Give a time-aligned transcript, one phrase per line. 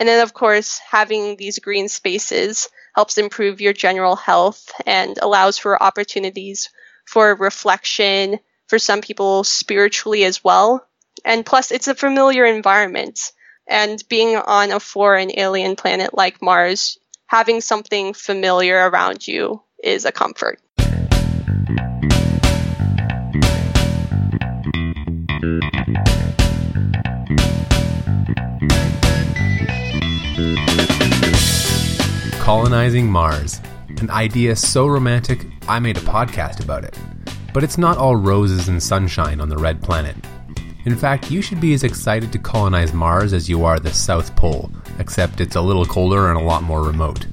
[0.00, 5.58] And then, of course, having these green spaces helps improve your general health and allows
[5.58, 6.70] for opportunities
[7.04, 10.86] for reflection, for some people spiritually as well.
[11.24, 13.20] And plus, it's a familiar environment.
[13.68, 20.06] And being on a foreign alien planet like Mars, having something familiar around you is
[20.06, 20.60] a comfort.
[32.50, 33.60] Colonizing Mars.
[34.00, 36.98] An idea so romantic, I made a podcast about it.
[37.54, 40.16] But it's not all roses and sunshine on the red planet.
[40.84, 44.34] In fact, you should be as excited to colonize Mars as you are the South
[44.34, 44.68] Pole,
[44.98, 47.24] except it's a little colder and a lot more remote.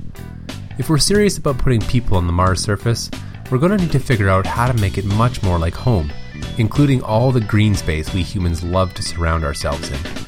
[0.78, 3.10] If we're serious about putting people on the Mars surface,
[3.50, 6.14] we're going to need to figure out how to make it much more like home,
[6.60, 10.27] including all the green space we humans love to surround ourselves in.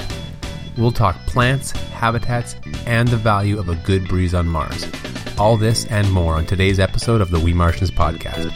[0.79, 4.87] We'll talk plants, habitats, and the value of a good breeze on Mars.
[5.37, 8.49] All this and more on today's episode of the We Martians podcast.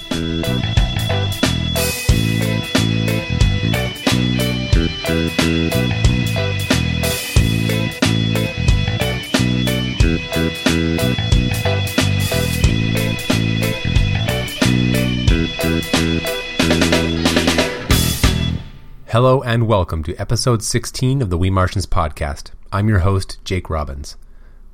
[19.14, 22.50] Hello and welcome to episode 16 of the We Martians podcast.
[22.72, 24.18] I'm your host, Jake Robbins.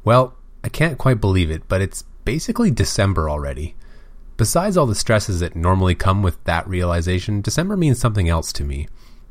[0.06, 3.76] Well, I can't quite believe it, but it's basically December already.
[4.38, 8.64] Besides all the stresses that normally come with that realization, December means something else to
[8.64, 8.88] me.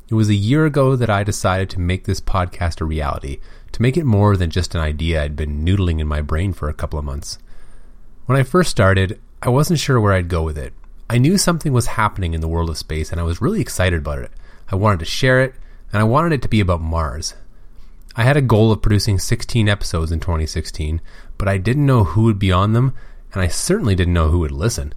[0.09, 3.39] It was a year ago that I decided to make this podcast a reality,
[3.71, 6.69] to make it more than just an idea I'd been noodling in my brain for
[6.69, 7.39] a couple of months.
[8.27, 10.73] When I first started, I wasn't sure where I'd go with it.
[11.09, 14.01] I knew something was happening in the world of space and I was really excited
[14.01, 14.31] about it.
[14.71, 15.55] I wanted to share it,
[15.91, 17.35] and I wanted it to be about Mars.
[18.15, 21.01] I had a goal of producing 16 episodes in 2016,
[21.37, 22.93] but I didn't know who would be on them,
[23.33, 24.93] and I certainly didn't know who would listen.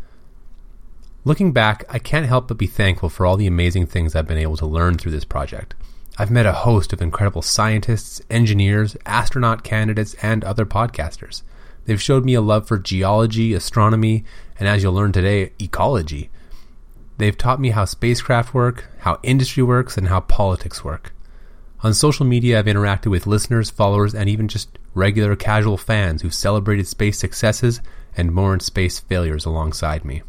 [1.25, 4.39] Looking back, I can't help but be thankful for all the amazing things I've been
[4.39, 5.75] able to learn through this project.
[6.19, 11.43] I've met a host of incredible scientists, engineers, astronaut candidates, and other podcasters.
[11.85, 14.25] They've showed me a love for geology, astronomy,
[14.59, 16.31] and as you'll learn today, ecology.
[17.23, 21.15] They've taught me how spacecraft work, how industry works, and how politics work.
[21.85, 26.35] On social media, I've interacted with listeners, followers, and even just regular casual fans who've
[26.35, 27.81] celebrated space successes
[28.17, 30.23] and mourned space failures alongside me.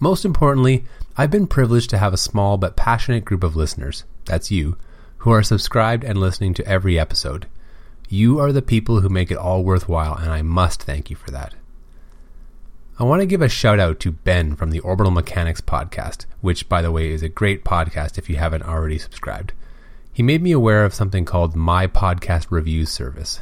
[0.00, 0.84] Most importantly,
[1.16, 4.76] I've been privileged to have a small but passionate group of listeners, that's you,
[5.18, 7.46] who are subscribed and listening to every episode.
[8.08, 11.30] You are the people who make it all worthwhile, and I must thank you for
[11.30, 11.54] that.
[12.96, 16.68] I want to give a shout out to Ben from the Orbital Mechanics podcast, which,
[16.68, 19.52] by the way, is a great podcast if you haven't already subscribed.
[20.12, 23.40] He made me aware of something called My Podcast Reviews Service.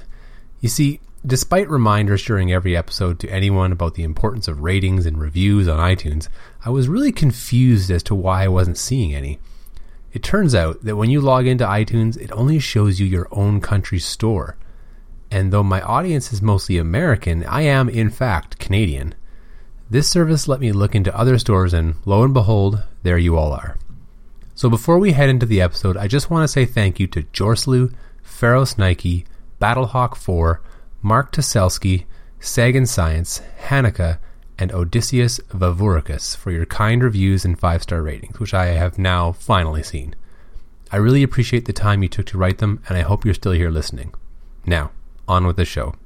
[0.60, 5.20] You see, despite reminders during every episode to anyone about the importance of ratings and
[5.20, 6.28] reviews on iTunes,
[6.64, 9.38] I was really confused as to why I wasn't seeing any.
[10.14, 13.60] It turns out that when you log into iTunes, it only shows you your own
[13.60, 14.56] country's store.
[15.30, 19.14] And though my audience is mostly American, I am, in fact, Canadian.
[19.92, 23.52] This service let me look into other stores, and lo and behold, there you all
[23.52, 23.76] are.
[24.54, 27.24] So before we head into the episode, I just want to say thank you to
[27.24, 27.92] Jorslu,
[28.22, 29.26] Pharos Nike,
[29.60, 30.60] Battlehawk4,
[31.02, 32.06] Mark Toselski,
[32.40, 34.18] Sagan Science, Hanukkah,
[34.58, 39.32] and Odysseus Vavuricus for your kind reviews and five star ratings, which I have now
[39.32, 40.14] finally seen.
[40.90, 43.52] I really appreciate the time you took to write them, and I hope you're still
[43.52, 44.14] here listening.
[44.64, 44.90] Now,
[45.28, 45.96] on with the show.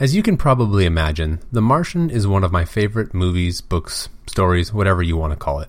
[0.00, 4.72] As you can probably imagine, The Martian is one of my favorite movies, books, stories,
[4.72, 5.68] whatever you want to call it.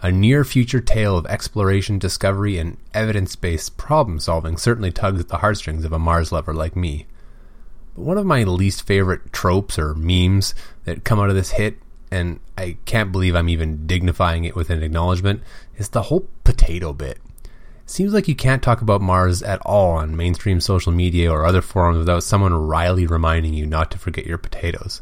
[0.00, 5.28] A near future tale of exploration, discovery, and evidence based problem solving certainly tugs at
[5.28, 7.06] the heartstrings of a Mars lover like me.
[7.94, 10.54] But one of my least favorite tropes or memes
[10.84, 11.76] that come out of this hit,
[12.10, 15.42] and I can't believe I'm even dignifying it with an acknowledgement,
[15.76, 17.18] is the whole potato bit.
[17.88, 21.62] Seems like you can't talk about Mars at all on mainstream social media or other
[21.62, 25.00] forums without someone wryly reminding you not to forget your potatoes.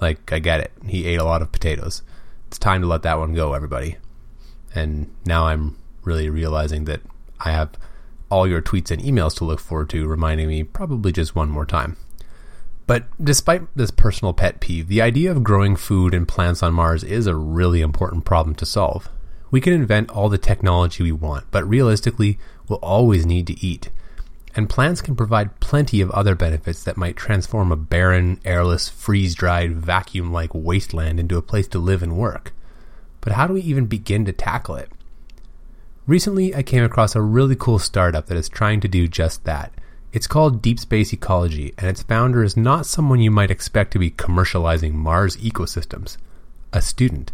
[0.00, 0.70] Like, I get it.
[0.86, 2.02] He ate a lot of potatoes.
[2.46, 3.96] It's time to let that one go, everybody.
[4.72, 7.00] And now I'm really realizing that
[7.40, 7.70] I have
[8.30, 11.66] all your tweets and emails to look forward to, reminding me probably just one more
[11.66, 11.96] time.
[12.86, 17.02] But despite this personal pet peeve, the idea of growing food and plants on Mars
[17.02, 19.08] is a really important problem to solve.
[19.50, 22.38] We can invent all the technology we want, but realistically,
[22.68, 23.90] we'll always need to eat.
[24.54, 29.34] And plants can provide plenty of other benefits that might transform a barren, airless, freeze
[29.34, 32.52] dried, vacuum like wasteland into a place to live and work.
[33.20, 34.90] But how do we even begin to tackle it?
[36.06, 39.72] Recently, I came across a really cool startup that is trying to do just that
[40.12, 44.00] It's called Deep Space Ecology, and its founder is not someone you might expect to
[44.00, 46.16] be commercializing Mars ecosystems,
[46.72, 47.30] a student.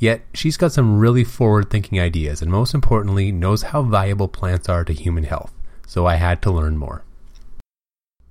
[0.00, 4.66] Yet, she's got some really forward thinking ideas, and most importantly, knows how valuable plants
[4.66, 5.52] are to human health.
[5.86, 7.04] So I had to learn more.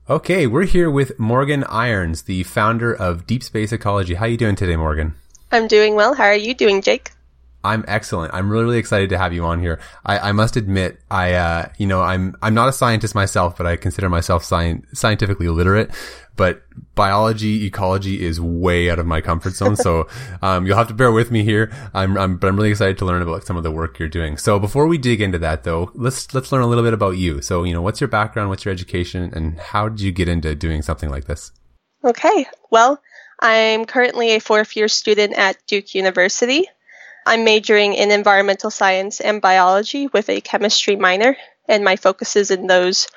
[0.10, 4.16] Okay, we're here with Morgan Irons, the founder of Deep Space Ecology.
[4.16, 5.14] How are you doing today, Morgan?
[5.52, 6.16] I'm doing well.
[6.16, 7.12] How are you doing, Jake?
[7.64, 8.34] I'm excellent.
[8.34, 9.80] I'm really, really excited to have you on here.
[10.06, 13.68] I, I must admit, I, uh, you know, I'm, I'm not a scientist myself, but
[13.68, 15.92] I consider myself sci- scientifically literate.
[16.38, 16.62] But
[16.96, 19.76] biology, ecology is way out of my comfort zone.
[19.76, 20.08] So,
[20.42, 21.70] um, you'll have to bear with me here.
[21.94, 24.38] I'm, I'm, but I'm really excited to learn about some of the work you're doing.
[24.38, 27.42] So before we dig into that though, let's, let's learn a little bit about you.
[27.42, 28.48] So, you know, what's your background?
[28.48, 29.34] What's your education?
[29.36, 31.52] And how did you get into doing something like this?
[32.06, 32.48] Okay.
[32.72, 33.02] Well,
[33.42, 36.68] I'm currently a fourth year student at Duke University.
[37.30, 41.38] I'm majoring in environmental science and biology with a chemistry minor,
[41.68, 43.08] and my focuses in those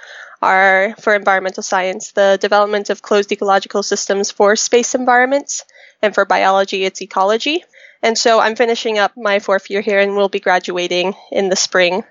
[0.43, 5.65] are for environmental science, the development of closed ecological systems for space environments,
[6.03, 7.65] and for biology, it's ecology.
[8.03, 11.57] And so I'm finishing up my fourth year here and will be graduating in the
[11.57, 12.05] spring.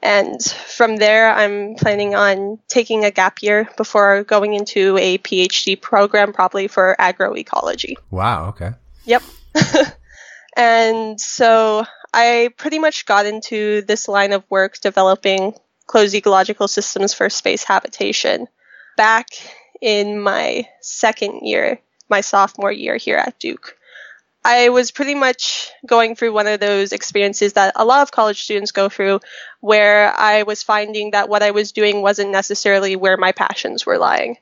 [0.00, 5.80] And from there, I'm planning on taking a gap year before going into a PhD
[5.80, 7.94] program, probably for agroecology.
[8.12, 8.70] Wow, okay.
[9.04, 9.22] Yep.
[10.56, 15.54] And so I pretty much got into this line of work developing
[15.86, 18.46] closed ecological systems for space habitation
[18.96, 19.26] back
[19.80, 23.76] in my second year, my sophomore year here at Duke.
[24.44, 28.42] I was pretty much going through one of those experiences that a lot of college
[28.42, 29.20] students go through
[29.60, 33.98] where I was finding that what I was doing wasn't necessarily where my passions were
[33.98, 34.36] lying.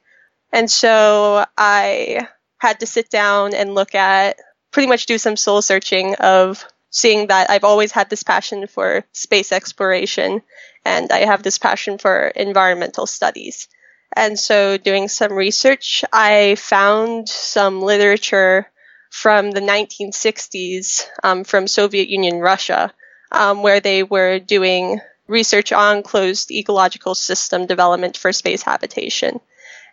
[0.52, 2.26] And so I
[2.58, 4.36] had to sit down and look at
[4.72, 9.04] pretty much do some soul searching of seeing that I've always had this passion for
[9.12, 10.42] space exploration
[10.84, 13.68] and I have this passion for environmental studies.
[14.14, 18.66] And so doing some research, I found some literature
[19.10, 22.92] from the 1960s um, from Soviet Union Russia,
[23.30, 29.40] um, where they were doing research on closed ecological system development for space habitation.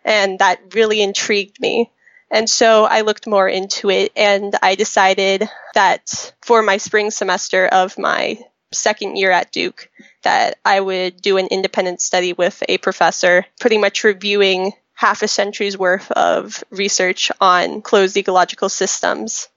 [0.04, 1.90] And that really intrigued me.
[2.30, 7.66] And so I looked more into it and I decided that for my spring semester
[7.66, 8.38] of my
[8.72, 9.90] second year at Duke,
[10.22, 15.28] that I would do an independent study with a professor, pretty much reviewing half a
[15.28, 19.48] century's worth of research on closed ecological systems.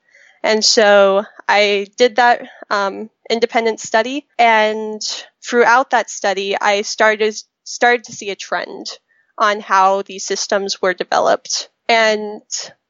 [0.42, 5.02] And so I did that um, independent study, and
[5.42, 8.88] throughout that study, I started started to see a trend
[9.38, 12.42] on how these systems were developed and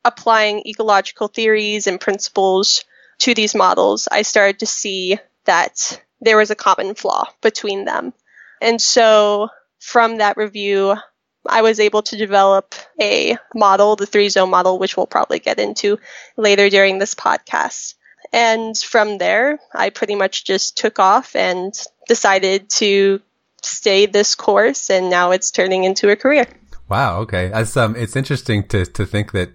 [0.05, 2.85] applying ecological theories and principles
[3.19, 8.13] to these models, I started to see that there was a common flaw between them.
[8.61, 10.95] And so from that review,
[11.45, 15.59] I was able to develop a model, the three zone model, which we'll probably get
[15.59, 15.99] into
[16.37, 17.95] later during this podcast.
[18.31, 21.73] And from there, I pretty much just took off and
[22.07, 23.21] decided to
[23.61, 26.47] stay this course, and now it's turning into a career.
[26.93, 27.21] Wow.
[27.21, 27.51] Okay.
[27.51, 29.49] As um, it's interesting to to think that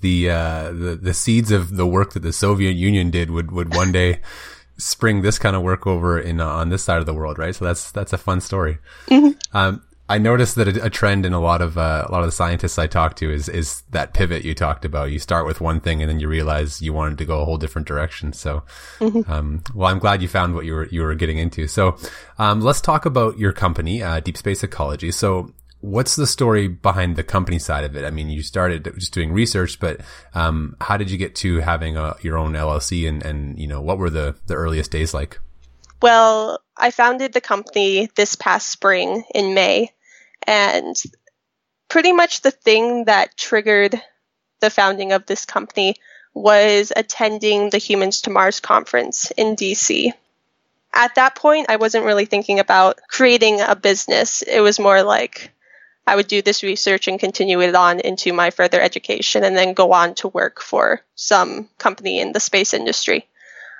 [0.00, 3.72] the uh the the seeds of the work that the Soviet Union did would would
[3.76, 4.18] one day
[4.76, 7.54] spring this kind of work over in uh, on this side of the world, right?
[7.54, 8.78] So that's that's a fun story.
[9.06, 9.56] Mm-hmm.
[9.56, 12.26] Um, I noticed that a, a, trend in a lot of uh, a lot of
[12.26, 15.12] the scientists I talk to is is that pivot you talked about.
[15.12, 17.56] You start with one thing and then you realize you wanted to go a whole
[17.56, 18.32] different direction.
[18.32, 18.64] So,
[18.98, 19.30] mm-hmm.
[19.30, 21.68] um, well, I'm glad you found what you were you were getting into.
[21.68, 21.96] So,
[22.40, 25.12] um, let's talk about your company, uh, Deep Space Ecology.
[25.12, 28.04] So, what's the story behind the company side of it?
[28.04, 30.00] I mean, you started just doing research, but
[30.34, 33.80] um, how did you get to having a, your own LLC, and and you know
[33.80, 35.38] what were the the earliest days like?
[36.02, 39.92] Well, I founded the company this past spring in May,
[40.46, 40.96] and
[41.88, 44.00] pretty much the thing that triggered
[44.60, 45.96] the founding of this company
[46.32, 50.12] was attending the Humans to Mars conference in DC.
[50.92, 54.42] At that point, I wasn't really thinking about creating a business.
[54.42, 55.52] It was more like
[56.10, 59.74] I would do this research and continue it on into my further education and then
[59.74, 63.28] go on to work for some company in the space industry.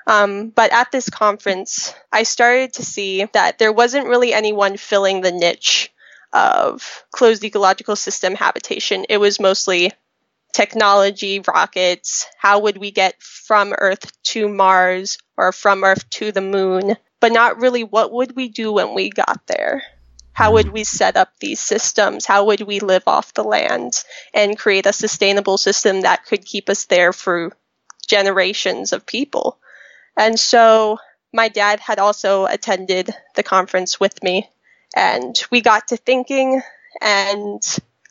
[0.07, 5.19] Um, but at this conference, I started to see that there wasn't really anyone filling
[5.19, 5.91] the niche
[6.31, 9.05] of closed ecological system habitation.
[9.09, 9.91] It was mostly
[10.53, 16.39] technology, rockets, how would we get from Earth to Mars or from Earth to the
[16.39, 19.83] moon, but not really what would we do when we got there.
[20.33, 20.75] How would mm-hmm.
[20.75, 22.25] we set up these systems?
[22.25, 26.69] How would we live off the land and create a sustainable system that could keep
[26.69, 27.51] us there for
[28.07, 29.59] generations of people?
[30.17, 30.97] And so
[31.33, 34.49] my dad had also attended the conference with me
[34.95, 36.61] and we got to thinking
[37.01, 37.61] and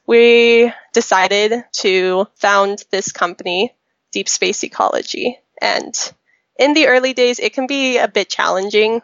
[0.06, 3.74] we decided to found this company,
[4.12, 5.38] Deep Space Ecology.
[5.60, 5.94] And
[6.58, 9.02] in the early days, it can be a bit challenging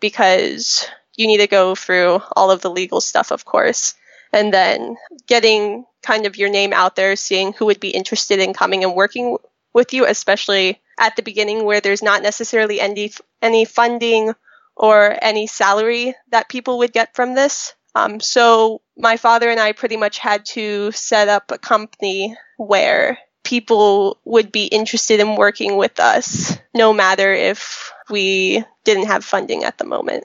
[0.00, 3.94] because you need to go through all of the legal stuff, of course,
[4.32, 4.96] and then
[5.26, 8.94] getting kind of your name out there, seeing who would be interested in coming and
[8.94, 9.36] working
[9.72, 14.32] with you, especially at the beginning where there's not necessarily any any funding
[14.76, 17.74] or any salary that people would get from this.
[17.94, 23.18] Um, so my father and I pretty much had to set up a company where
[23.42, 29.64] people would be interested in working with us, no matter if we didn't have funding
[29.64, 30.24] at the moment.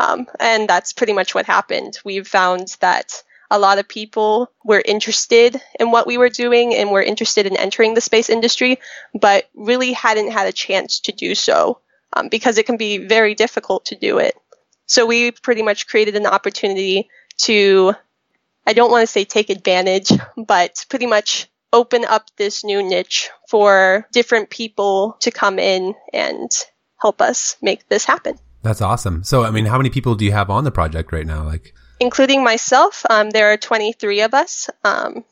[0.00, 1.98] Um, and that's pretty much what happened.
[2.06, 6.90] We've found that a lot of people were interested in what we were doing and
[6.90, 8.78] were interested in entering the space industry,
[9.12, 11.80] but really hadn't had a chance to do so
[12.14, 14.34] um, because it can be very difficult to do it.
[14.86, 17.10] So we pretty much created an opportunity
[17.42, 17.92] to,
[18.66, 20.10] I don't want to say take advantage,
[20.46, 26.50] but pretty much open up this new niche for different people to come in and
[26.96, 28.38] help us make this happen.
[28.62, 29.24] That's awesome.
[29.24, 31.44] So, I mean, how many people do you have on the project right now?
[31.44, 34.68] Like, including myself, um, there are 23 of us.
[34.84, 35.24] Um,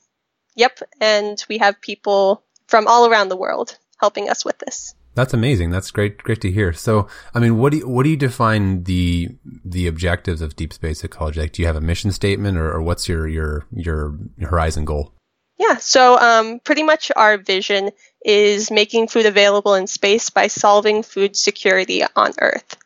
[0.55, 4.95] yep, and we have people from all around the world helping us with this.
[5.15, 5.71] That's amazing.
[5.71, 6.19] That's great.
[6.19, 6.73] Great to hear.
[6.73, 10.73] So, I mean, what do you, what do you define the the objectives of deep
[10.73, 11.41] space ecology?
[11.41, 15.15] Like, do you have a mission statement, or, or what's your your your horizon goal?
[15.59, 15.79] Yeah.
[15.79, 17.91] So, um, pretty much our vision
[18.25, 22.77] is making food available in space by solving food security on Earth.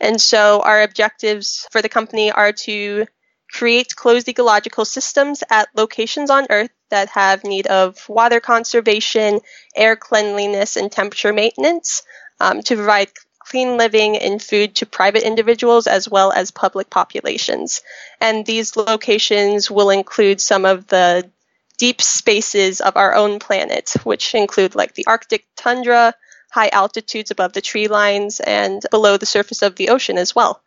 [0.00, 3.06] And so, our objectives for the company are to
[3.50, 9.40] create closed ecological systems at locations on Earth that have need of water conservation,
[9.74, 12.02] air cleanliness, and temperature maintenance
[12.40, 17.80] um, to provide clean living and food to private individuals as well as public populations.
[18.20, 21.30] And these locations will include some of the
[21.78, 26.12] deep spaces of our own planet, which include like the Arctic tundra,
[26.50, 30.62] high altitudes above the tree lines, and below the surface of the ocean as well.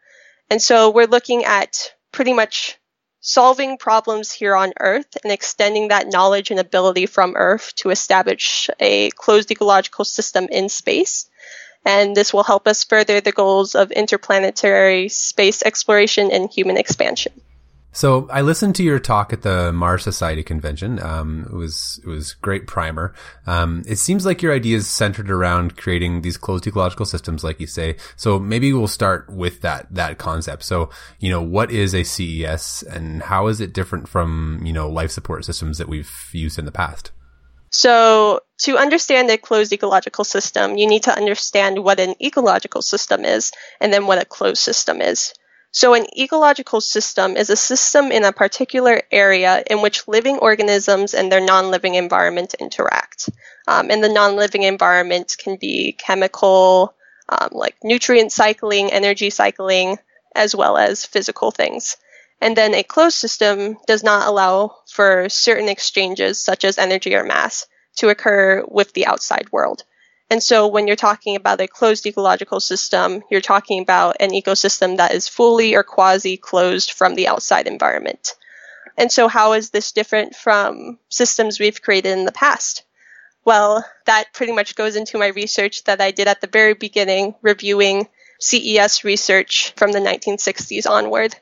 [0.50, 2.78] And so we're looking at pretty much
[3.22, 8.70] solving problems here on Earth and extending that knowledge and ability from Earth to establish
[8.80, 11.30] a closed ecological system in space.
[11.86, 17.34] And this will help us further the goals of interplanetary space exploration and human expansion.
[17.94, 21.02] So I listened to your talk at the Mars Society convention.
[21.04, 23.14] Um, it was it was great primer.
[23.46, 27.60] Um, it seems like your idea is centered around creating these closed ecological systems, like
[27.60, 27.98] you say.
[28.16, 30.64] So maybe we'll start with that that concept.
[30.64, 34.90] So you know, what is a CES, and how is it different from you know
[34.90, 37.12] life support systems that we've used in the past?
[37.72, 43.26] So to understand a closed ecological system, you need to understand what an ecological system
[43.26, 45.34] is, and then what a closed system is.
[45.74, 51.14] So, an ecological system is a system in a particular area in which living organisms
[51.14, 53.30] and their non living environment interact.
[53.68, 56.94] Um, and the non living environment can be chemical,
[57.30, 59.98] um, like nutrient cycling, energy cycling,
[60.36, 61.96] as well as physical things.
[62.42, 67.24] And then a closed system does not allow for certain exchanges, such as energy or
[67.24, 67.66] mass,
[67.98, 69.84] to occur with the outside world.
[70.32, 74.96] And so when you're talking about a closed ecological system, you're talking about an ecosystem
[74.96, 78.36] that is fully or quasi closed from the outside environment.
[78.98, 82.84] And so how is this different from systems we've created in the past?
[83.44, 87.36] Well, that pretty much goes into my research that I did at the very beginning,
[87.42, 88.08] reviewing
[88.40, 91.36] CES research from the 1960s onward.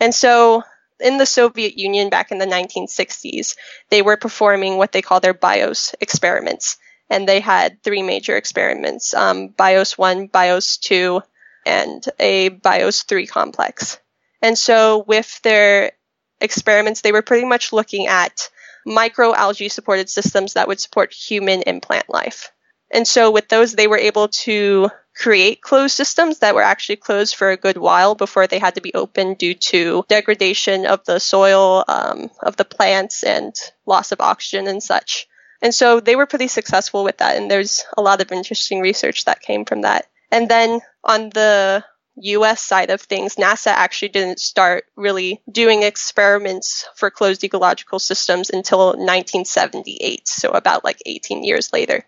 [0.00, 0.62] And so
[0.98, 3.56] in the Soviet Union back in the 1960s,
[3.90, 6.78] they were performing what they call their BIOS experiments
[7.10, 11.20] and they had three major experiments um, BIOS 1, BIOS 2,
[11.66, 13.98] and a BIOS 3 complex.
[14.40, 15.92] And so, with their
[16.40, 18.48] experiments, they were pretty much looking at
[18.86, 22.52] microalgae supported systems that would support human and plant life.
[22.90, 27.34] And so, with those, they were able to create closed systems that were actually closed
[27.34, 31.18] for a good while before they had to be opened due to degradation of the
[31.18, 35.28] soil, um, of the plants, and loss of oxygen and such.
[35.62, 37.36] And so they were pretty successful with that.
[37.36, 40.06] And there's a lot of interesting research that came from that.
[40.30, 41.84] And then on the
[42.16, 48.50] US side of things, NASA actually didn't start really doing experiments for closed ecological systems
[48.50, 52.04] until 1978, so about like 18 years later.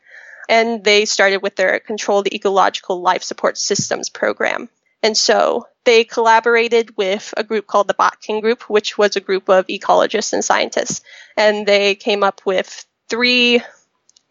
[0.49, 4.69] And they started with their Controlled Ecological Life Support Systems program.
[5.03, 9.49] And so they collaborated with a group called the Botkin Group, which was a group
[9.49, 11.03] of ecologists and scientists.
[11.37, 13.61] And they came up with three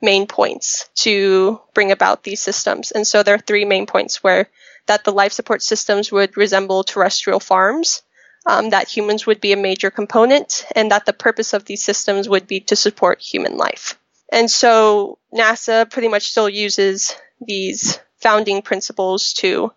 [0.02, 2.90] main points to bring about these systems.
[2.90, 4.50] And so there are three main points where
[4.88, 8.02] that the life support systems would resemble terrestrial farms,
[8.48, 12.28] um, that humans would be a major component and that the purpose of these systems
[12.28, 14.00] would be to support human life.
[14.34, 19.72] And so NASA pretty much still uses these founding principles to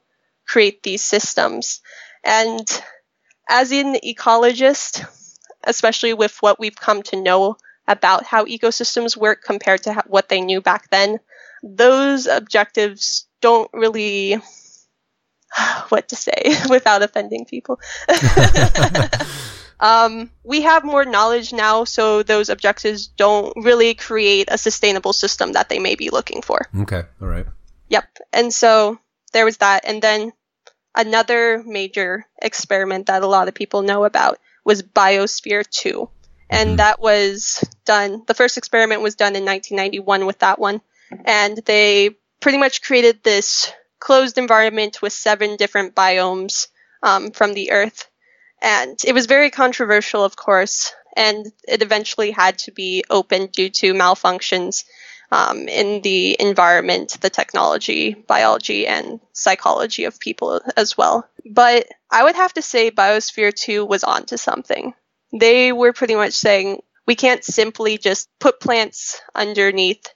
[0.46, 1.82] create these systems.
[2.25, 2.66] And
[3.50, 5.06] as an ecologist,
[5.62, 10.40] especially with what we've come to know about how ecosystems work compared to what they
[10.40, 11.18] knew back then,
[11.62, 14.34] those objectives don't really
[15.88, 17.80] what to say without offending people.
[19.80, 25.52] um, we have more knowledge now, so those objectives don't really create a sustainable system
[25.52, 26.68] that they may be looking for.
[26.80, 27.46] Okay, all right.
[27.88, 28.04] Yep.
[28.32, 28.98] And so
[29.32, 29.84] there was that.
[29.86, 30.32] And then
[30.94, 36.08] another major experiment that a lot of people know about was Biosphere 2.
[36.50, 36.76] And mm-hmm.
[36.76, 40.80] that was done, the first experiment was done in 1991 with that one.
[41.24, 46.68] And they pretty much created this closed environment with seven different biomes
[47.02, 48.08] um, from the Earth.
[48.60, 53.70] And it was very controversial, of course, and it eventually had to be opened due
[53.70, 54.84] to malfunctions
[55.30, 61.28] um, in the environment, the technology, biology, and psychology of people as well.
[61.44, 64.94] But I would have to say Biosphere 2 was onto something.
[65.38, 70.06] They were pretty much saying we can't simply just put plants underneath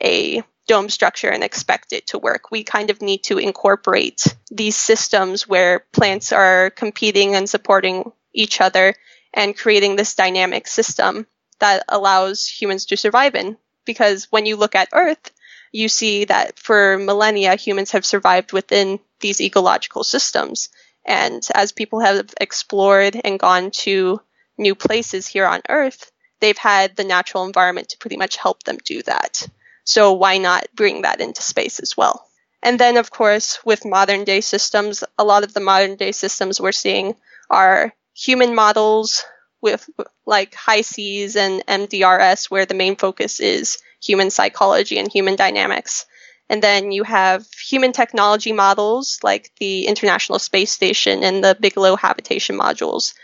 [0.00, 2.50] a dome structure and expect it to work.
[2.50, 8.60] We kind of need to incorporate these systems where plants are competing and supporting each
[8.60, 8.94] other
[9.34, 11.26] and creating this dynamic system
[11.58, 13.56] that allows humans to survive in.
[13.84, 15.32] Because when you look at Earth,
[15.72, 20.68] you see that for millennia, humans have survived within these ecological systems.
[21.04, 24.20] And as people have explored and gone to
[24.58, 26.10] new places here on Earth,
[26.40, 29.46] they've had the natural environment to pretty much help them do that.
[29.84, 32.28] So why not bring that into space as well?
[32.62, 36.60] And then, of course, with modern day systems, a lot of the modern day systems
[36.60, 37.14] we're seeing
[37.48, 39.24] are human models
[39.60, 39.88] with
[40.26, 46.06] like HI-SEAS and MDRS, where the main focus is human psychology and human dynamics.
[46.50, 51.96] And then you have human technology models like the International Space Station and the Bigelow
[51.96, 53.14] Habitation modules.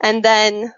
[0.00, 0.72] And then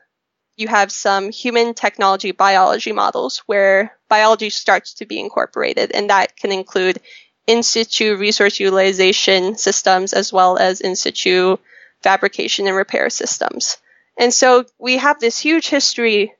[0.57, 6.37] you have some human technology biology models where biology starts to be incorporated, and that
[6.37, 7.01] can include
[7.47, 11.57] in situ resource utilization systems as well as in situ
[12.03, 13.77] fabrication and repair systems.
[14.19, 16.33] And so we have this huge history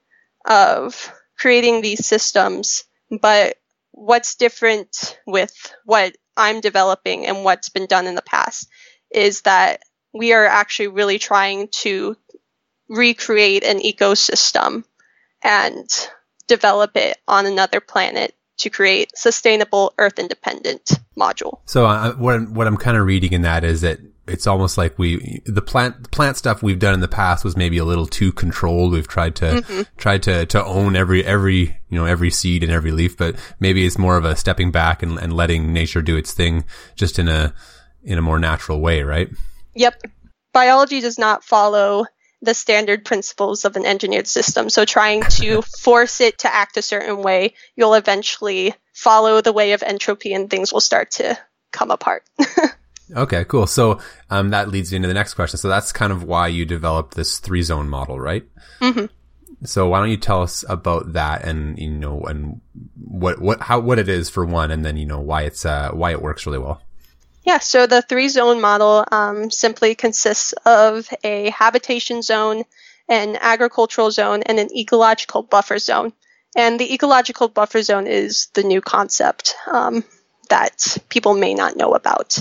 [0.45, 2.85] of creating these systems,
[3.21, 3.57] but
[3.93, 8.69] what's different with what I'm developing and what's been done in the past
[9.11, 9.81] is that
[10.13, 12.17] we are actually really trying to
[12.89, 14.85] recreate an ecosystem
[15.43, 15.89] and
[16.47, 21.61] develop it on another planet to create sustainable Earth independent module.
[21.67, 24.77] So uh, what I'm, what I'm kind of reading in that is that it's almost
[24.77, 28.07] like we the plant plant stuff we've done in the past was maybe a little
[28.07, 28.93] too controlled.
[28.93, 29.83] We've tried to mm-hmm.
[29.97, 33.87] tried to to own every every you know every seed and every leaf, but maybe
[33.87, 36.65] it's more of a stepping back and, and letting nature do its thing
[36.97, 37.55] just in a
[38.03, 39.29] in a more natural way, right?
[39.75, 40.03] Yep.
[40.53, 42.07] Biology does not follow
[42.47, 44.71] the standard principles of an engineered system.
[44.71, 49.73] So trying to force it to act a certain way, you'll eventually follow the way
[49.73, 51.39] of entropy and things will start to
[51.73, 52.25] come apart.
[53.17, 53.67] okay, cool.
[53.67, 55.59] So um, that leads me into the next question.
[55.59, 58.47] So that's kind of why you developed this three zone model, right?
[58.81, 59.07] Mm-hmm.
[59.65, 62.61] So why don't you tell us about that and you know and
[62.95, 65.91] what what how what it is for one, and then you know why it's uh,
[65.93, 66.83] why it works really well.
[67.47, 72.65] Yeah, so the three zone model um, simply consists of a habitation zone,
[73.09, 76.13] an agricultural zone, and an ecological buffer zone.
[76.57, 80.03] And the ecological buffer zone is the new concept um,
[80.49, 82.37] that people may not know about.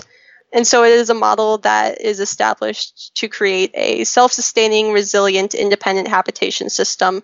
[0.51, 5.53] And so it is a model that is established to create a self sustaining, resilient,
[5.53, 7.21] independent habitation system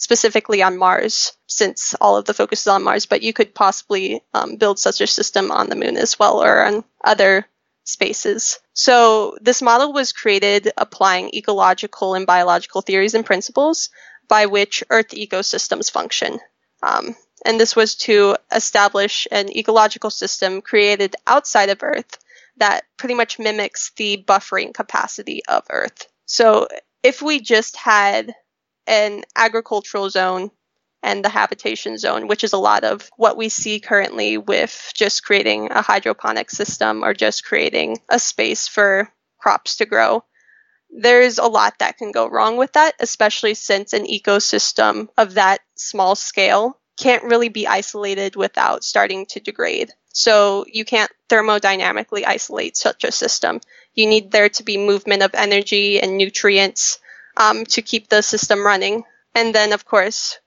[0.00, 4.22] specifically on Mars, since all of the focus is on Mars, but you could possibly
[4.32, 7.46] um, build such a system on the moon as well or on other
[7.84, 8.58] spaces.
[8.72, 13.90] So this model was created applying ecological and biological theories and principles
[14.26, 16.40] by which Earth ecosystems function.
[16.82, 22.16] Um, and this was to establish an ecological system created outside of Earth
[22.56, 26.06] that pretty much mimics the buffering capacity of Earth.
[26.24, 26.68] So
[27.02, 28.34] if we just had
[28.90, 30.50] an agricultural zone
[31.02, 35.24] and the habitation zone, which is a lot of what we see currently with just
[35.24, 40.24] creating a hydroponic system or just creating a space for crops to grow.
[40.90, 45.60] There's a lot that can go wrong with that, especially since an ecosystem of that
[45.76, 49.92] small scale can't really be isolated without starting to degrade.
[50.12, 53.60] So you can't thermodynamically isolate such a system.
[53.94, 56.98] You need there to be movement of energy and nutrients
[57.40, 59.02] um, to keep the system running.
[59.34, 60.38] And then, of course,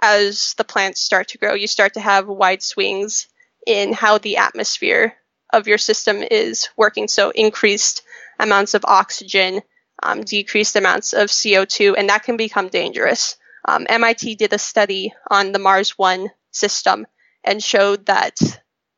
[0.00, 3.26] as the plants start to grow, you start to have wide swings
[3.66, 5.14] in how the atmosphere
[5.52, 7.08] of your system is working.
[7.08, 8.02] So increased
[8.38, 9.62] amounts of oxygen,
[10.02, 13.36] um, decreased amounts of CO2, and that can become dangerous.
[13.64, 17.06] Um, MIT did a study on the Mars One system
[17.44, 18.36] and showed that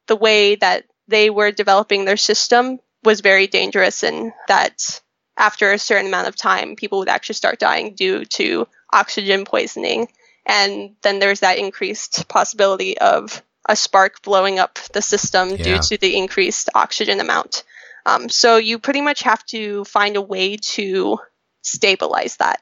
[0.06, 5.02] the way that they were developing their system was very dangerous and that
[5.36, 10.08] after a certain amount of time, people would actually start dying due to oxygen poisoning.
[10.46, 15.56] And then there's that increased possibility of a spark blowing up the system yeah.
[15.56, 17.64] due to the increased oxygen amount.
[18.06, 21.18] Um, so you pretty much have to find a way to
[21.62, 22.60] stabilize that.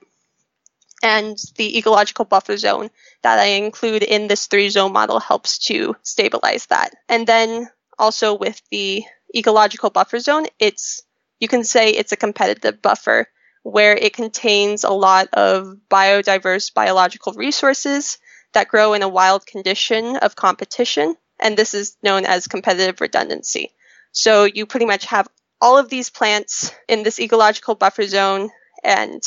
[1.02, 2.88] And the ecological buffer zone
[3.22, 6.94] that I include in this three zone model helps to stabilize that.
[7.08, 9.04] And then also with the
[9.35, 11.02] ecological buffer zone, it's
[11.42, 13.26] you can say it's a competitive buffer
[13.64, 18.18] where it contains a lot of biodiverse biological resources
[18.52, 21.16] that grow in a wild condition of competition.
[21.40, 23.72] And this is known as competitive redundancy.
[24.12, 25.26] So you pretty much have
[25.61, 28.50] all of these plants in this ecological buffer zone
[28.85, 29.20] and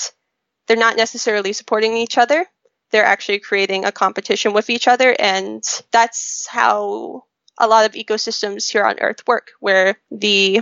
[0.68, 2.46] they're not necessarily supporting each other.
[2.92, 5.14] They're actually creating a competition with each other.
[5.20, 7.26] And that's how
[7.58, 10.62] a lot of ecosystems here on Earth work, where the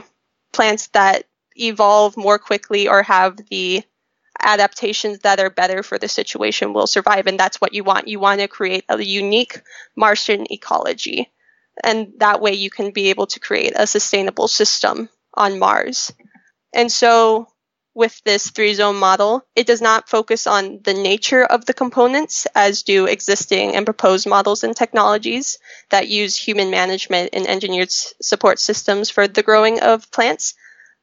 [0.51, 3.83] plants that evolve more quickly or have the
[4.39, 7.27] adaptations that are better for the situation will survive.
[7.27, 8.07] And that's what you want.
[8.07, 9.61] You want to create a unique
[9.95, 11.31] Martian ecology.
[11.83, 16.11] And that way you can be able to create a sustainable system on Mars.
[16.73, 17.47] And so
[17.95, 22.47] with this three zone model, it does not focus on the nature of the components
[22.55, 25.59] as do existing and proposed models and technologies
[25.91, 30.55] that use human management and engineered support systems for the growing of plants,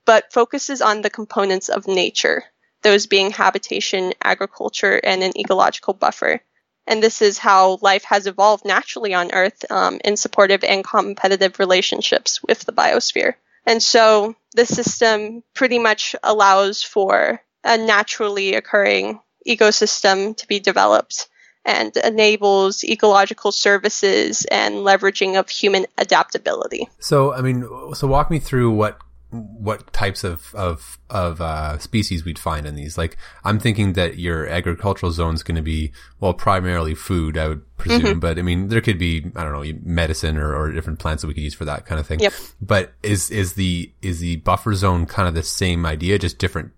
[0.06, 2.44] but focuses on the components of nature,
[2.82, 6.40] those being habitation, agriculture, and an ecological buffer.
[6.86, 11.58] And this is how life has evolved naturally on Earth um, in supportive and competitive
[11.58, 13.34] relationships with the biosphere.
[13.66, 21.28] And so the system pretty much allows for a naturally occurring ecosystem to be developed
[21.64, 26.88] and enables ecological services and leveraging of human adaptability.
[26.98, 28.98] So, I mean, so walk me through what
[29.30, 32.98] what types of of of uh, species we'd find in these.
[32.98, 37.48] Like, I'm thinking that your agricultural zone is going to be well, primarily food, I
[37.48, 38.02] would presume.
[38.02, 38.18] Mm-hmm.
[38.18, 41.28] But I mean, there could be I don't know medicine or, or different plants that
[41.28, 42.20] we could use for that kind of thing.
[42.20, 42.32] Yep.
[42.60, 46.72] But is is the is the buffer zone kind of the same idea, just different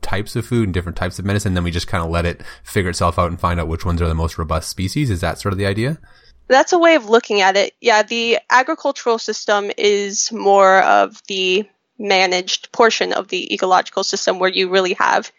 [0.00, 1.54] types of food and different types of medicine?
[1.54, 4.02] Then we just kind of let it figure itself out and find out which ones
[4.02, 5.10] are the most robust species.
[5.10, 5.98] Is that sort of the idea?
[6.48, 7.74] That's a way of looking at it.
[7.80, 11.66] Yeah, the agricultural system is more of the
[11.98, 15.30] managed portion of the ecological system where you really have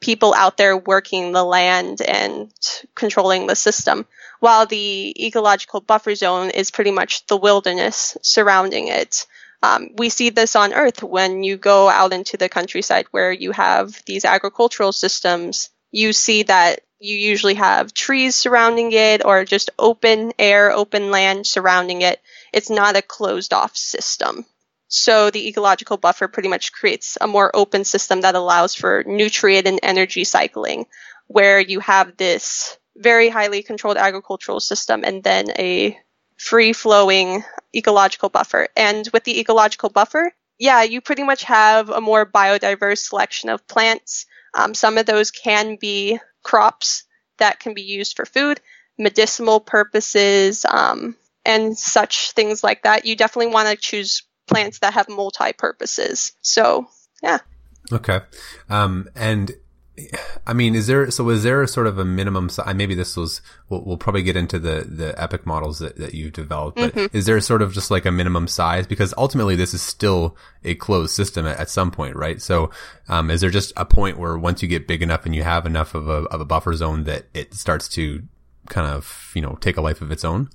[0.00, 2.52] people out there working the land and
[2.94, 4.06] controlling the system,
[4.40, 9.26] while the ecological buffer zone is pretty much the wilderness surrounding it.
[9.62, 13.52] Um, we see this on Earth when you go out into the countryside where you
[13.52, 15.70] have these agricultural systems.
[15.90, 21.46] You see that you usually have trees surrounding it or just open air, open land
[21.46, 22.20] surrounding it.
[22.52, 24.44] It's not a closed off system.
[24.88, 29.66] So the ecological buffer pretty much creates a more open system that allows for nutrient
[29.66, 30.86] and energy cycling,
[31.26, 35.98] where you have this very highly controlled agricultural system and then a
[36.36, 37.42] free flowing
[37.74, 38.68] ecological buffer.
[38.76, 43.66] And with the ecological buffer, yeah, you pretty much have a more biodiverse selection of
[43.66, 44.26] plants.
[44.54, 47.04] Um, some of those can be crops
[47.38, 48.60] that can be used for food,
[48.98, 53.04] medicinal purposes, um, and such things like that.
[53.04, 56.32] You definitely want to choose plants that have multi purposes.
[56.42, 56.88] So,
[57.22, 57.38] yeah.
[57.92, 58.20] Okay.
[58.68, 59.52] Um, and
[60.44, 62.74] I mean, is there, so is there a sort of a minimum size?
[62.74, 66.32] Maybe this was, we'll, we'll, probably get into the, the epic models that, that you've
[66.32, 67.16] developed, but mm-hmm.
[67.16, 68.88] is there sort of just like a minimum size?
[68.88, 72.42] Because ultimately this is still a closed system at, at some point, right?
[72.42, 72.70] So,
[73.08, 75.64] um, is there just a point where once you get big enough and you have
[75.64, 78.24] enough of a, of a buffer zone that it starts to
[78.68, 80.50] kind of, you know, take a life of its own?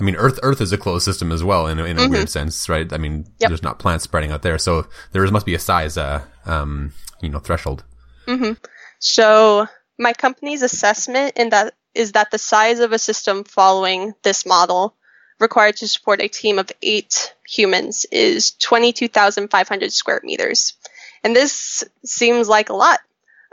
[0.00, 2.12] I mean, Earth Earth is a closed system as well in, in a mm-hmm.
[2.12, 2.92] weird sense, right?
[2.92, 3.48] I mean, yep.
[3.48, 7.28] there's not plants spreading out there, so there must be a size, uh, um, you
[7.28, 7.84] know, threshold.
[8.26, 8.52] Mm-hmm.
[8.98, 9.66] So
[9.98, 14.96] my company's assessment in that is that the size of a system following this model
[15.38, 20.74] required to support a team of eight humans is 22,500 square meters.
[21.22, 23.00] And this seems like a lot.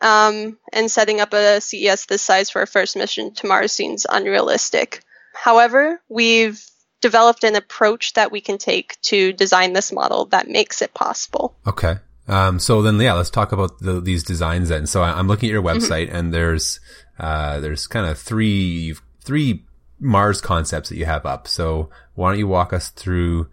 [0.01, 4.05] Um, and setting up a CES this size for a first mission to Mars seems
[4.09, 5.03] unrealistic.
[5.41, 6.61] However, we've
[7.01, 11.55] developed an approach that we can take to design this model that makes it possible.
[11.65, 11.95] Okay.
[12.27, 14.85] Um, so then, yeah, let's talk about the, these designs then.
[14.85, 15.77] So I'm looking at your mm-hmm.
[15.77, 16.15] website, mm-hmm.
[16.15, 16.81] and there's
[17.17, 19.63] uh, there's kind of three three
[19.99, 21.47] Mars concepts that you have up.
[21.47, 23.47] So why don't you walk us through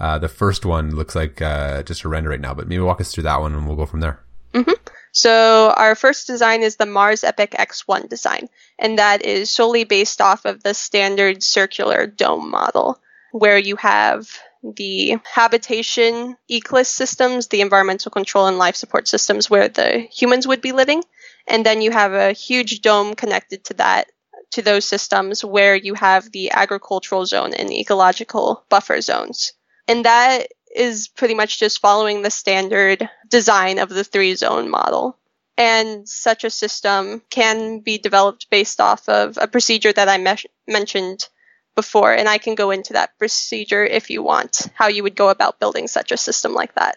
[0.00, 0.96] uh, the first one?
[0.96, 3.54] Looks like uh, just a render right now, but maybe walk us through that one,
[3.54, 4.24] and we'll go from there.
[4.54, 4.72] Mm-hmm.
[5.20, 10.20] So our first design is the Mars Epic X1 design, and that is solely based
[10.20, 13.00] off of the standard circular dome model,
[13.32, 14.28] where you have
[14.62, 20.60] the habitation ECLSS systems, the environmental control and life support systems where the humans would
[20.60, 21.02] be living,
[21.48, 24.06] and then you have a huge dome connected to that
[24.52, 29.52] to those systems where you have the agricultural zone and ecological buffer zones.
[29.88, 35.18] And that is pretty much just following the standard design of the three zone model.
[35.56, 40.50] And such a system can be developed based off of a procedure that I me-
[40.68, 41.28] mentioned
[41.74, 42.12] before.
[42.12, 45.58] And I can go into that procedure if you want, how you would go about
[45.58, 46.96] building such a system like that.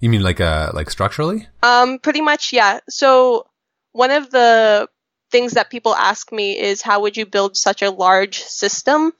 [0.00, 1.48] You mean like uh like structurally?
[1.62, 2.80] Um pretty much yeah.
[2.88, 3.46] So
[3.92, 4.88] one of the
[5.30, 9.12] things that people ask me is how would you build such a large system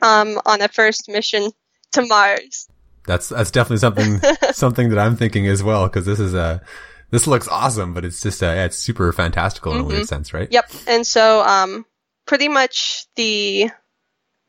[0.00, 1.50] um, on a first mission
[1.92, 2.68] to Mars?
[3.08, 4.20] That's that's definitely something
[4.52, 6.62] something that I'm thinking as well because this is a
[7.10, 9.84] this looks awesome, but it's just a, it's super fantastical in mm-hmm.
[9.84, 10.06] a weird mm-hmm.
[10.06, 10.48] sense, right?
[10.50, 10.70] Yep.
[10.86, 11.86] And so, um,
[12.26, 13.70] pretty much the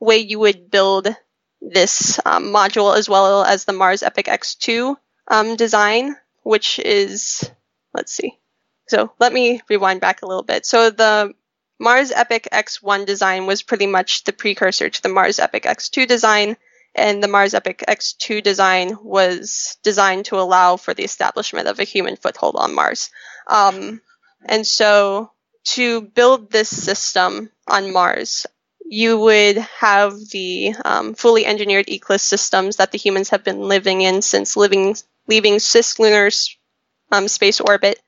[0.02, 1.08] way you would build
[1.62, 4.98] this um, module as well as the Mars Epic X2
[5.30, 7.50] um, design, which is
[7.94, 8.38] let's see.
[8.90, 10.66] So let me rewind back a little bit.
[10.66, 11.34] So the
[11.80, 16.58] Mars Epic X1 design was pretty much the precursor to the Mars Epic X2 design
[16.96, 21.84] and the Mars Epic X2 design was designed to allow for the establishment of a
[21.84, 23.10] human foothold on Mars.
[23.48, 24.02] Um,
[24.46, 25.32] and so
[25.66, 28.46] to build this system on Mars,
[28.86, 34.02] you would have the um, fully engineered ECLSS systems that the humans have been living
[34.02, 34.96] in since living,
[35.28, 36.32] leaving cislunar
[37.12, 38.00] um, space orbit,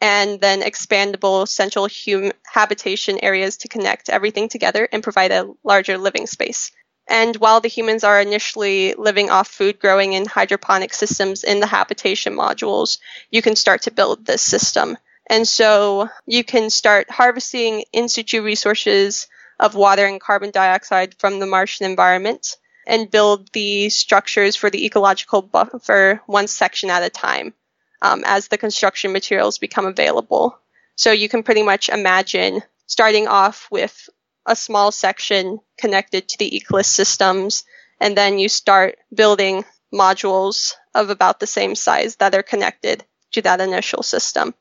[0.00, 5.98] and then expandable central hum- habitation areas to connect everything together and provide a larger
[5.98, 6.72] living space.
[7.08, 11.66] And while the humans are initially living off food growing in hydroponic systems in the
[11.66, 12.98] habitation modules,
[13.30, 14.96] you can start to build this system.
[15.28, 21.38] And so you can start harvesting in situ resources of water and carbon dioxide from
[21.38, 27.10] the Martian environment and build the structures for the ecological buffer one section at a
[27.10, 27.54] time
[28.00, 30.58] um, as the construction materials become available.
[30.96, 34.10] So you can pretty much imagine starting off with
[34.46, 37.64] a small section connected to the ECLSS systems,
[38.00, 43.42] and then you start building modules of about the same size that are connected to
[43.42, 44.54] that initial system.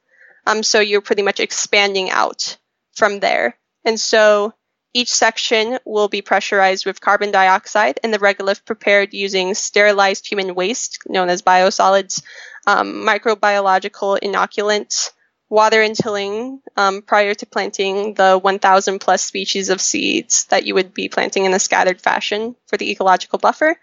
[0.46, 2.58] Um, so you're pretty much expanding out
[2.94, 3.58] from there.
[3.86, 4.54] And so
[4.94, 10.54] each section will be pressurized with carbon dioxide and the regolith prepared using sterilized human
[10.54, 12.22] waste known as biosolids,
[12.68, 15.12] um, microbiological inoculants,
[15.52, 20.74] water and tilling um, prior to planting the 1,000 plus species of seeds that you
[20.74, 23.78] would be planting in a scattered fashion for the ecological buffer.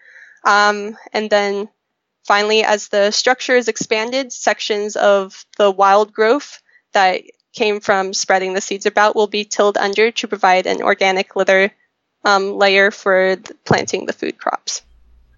[0.45, 1.69] Um, and then
[2.25, 6.63] finally, as the structure is expanded, sections of the wild growth
[6.95, 7.21] that
[7.53, 11.71] came from spreading the seeds about will be tilled under to provide an organic litter
[12.25, 14.81] um, layer for the planting the food crops.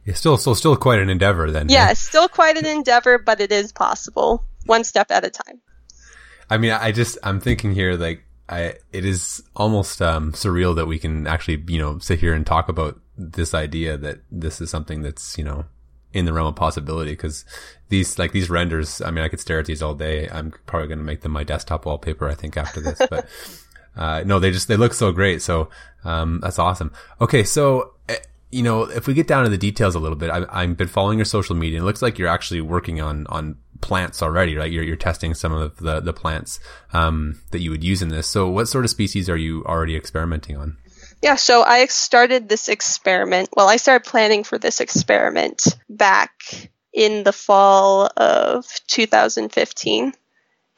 [0.06, 1.68] Yeah, still, still, still quite an endeavor then.
[1.68, 5.60] Yeah, still quite an endeavor, but it is possible, one step at a time.
[6.50, 10.86] I mean, I just I'm thinking here like I it is almost um, surreal that
[10.86, 14.68] we can actually you know sit here and talk about this idea that this is
[14.68, 15.64] something that's you know
[16.12, 17.12] in the realm of possibility.
[17.12, 17.44] Because
[17.88, 20.28] these like these renders i mean i could stare at these all day.
[20.28, 23.28] I'm probably going to make them my desktop wallpaper i think after this but
[23.96, 25.40] uh, no they just they look so great.
[25.42, 25.70] So
[26.04, 26.92] um, that's awesome.
[27.20, 28.16] Okay so eh,
[28.50, 30.88] you know if we get down to the details a little bit I, i've been
[30.88, 31.78] following your social media.
[31.78, 34.70] And it looks like you're actually working on on plants already, right?
[34.70, 36.60] You're, you're testing some of the, the plants,
[36.92, 38.26] um, that you would use in this.
[38.26, 40.76] So what sort of species are you already experimenting on?
[41.22, 43.50] Yeah, so I started this experiment.
[43.54, 46.32] Well, I started planning for this experiment back
[46.92, 50.14] in the fall of 2015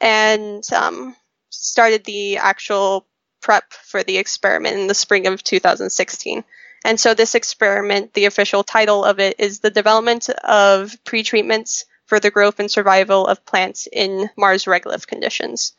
[0.00, 1.16] and um,
[1.50, 3.06] started the actual
[3.40, 6.44] prep for the experiment in the spring of 2016.
[6.84, 12.20] And so, this experiment, the official title of it is the development of pretreatments for
[12.20, 15.72] the growth and survival of plants in Mars regolith conditions.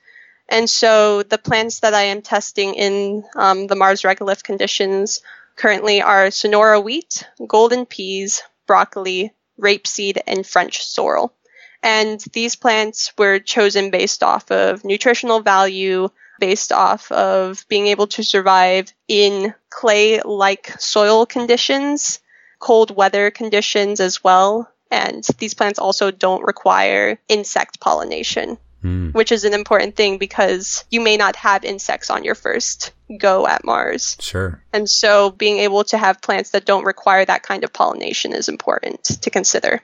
[0.49, 5.21] And so the plants that I am testing in um, the Mars regolith conditions
[5.55, 11.35] currently are Sonora wheat, golden peas, broccoli, rapeseed, and French sorrel.
[11.83, 18.07] And these plants were chosen based off of nutritional value, based off of being able
[18.07, 22.21] to survive in clay like soil conditions,
[22.57, 24.72] cold weather conditions as well.
[24.93, 29.13] And these plants also don't require insect pollination, Mm.
[29.13, 33.47] which is an important thing because you may not have insects on your first go
[33.47, 34.17] at Mars.
[34.19, 34.61] Sure.
[34.73, 38.49] And so being able to have plants that don't require that kind of pollination is
[38.49, 39.81] important to consider.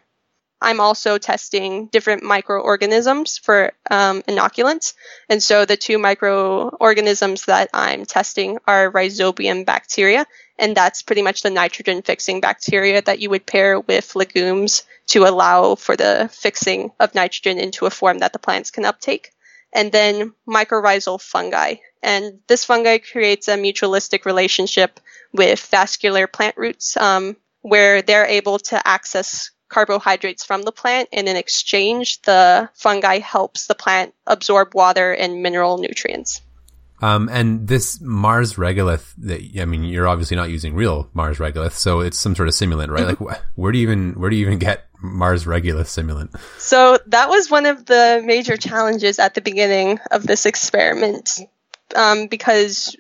[0.62, 4.94] I'm also testing different microorganisms for um, inoculants.
[5.30, 10.26] And so the two microorganisms that I'm testing are rhizobium bacteria.
[10.58, 15.24] And that's pretty much the nitrogen fixing bacteria that you would pair with legumes to
[15.26, 19.32] allow for the fixing of nitrogen into a form that the plants can uptake.
[19.72, 21.76] And then mycorrhizal fungi.
[22.04, 25.00] And this fungi creates a mutualistic relationship
[25.32, 31.30] with vascular plant roots um, where they're able to access carbohydrates from the plant and
[31.30, 36.42] in exchange the fungi helps the plant absorb water and mineral nutrients
[37.02, 41.72] Um, and this Mars regolith that I mean, you're obviously not using real Mars regolith,
[41.72, 43.08] so it's some sort of simulant, right?
[43.08, 46.36] Like, wh- where do you even where do you even get Mars regolith simulant?
[46.58, 51.40] so that was one of the major challenges at the beginning of this experiment
[51.96, 52.98] um, because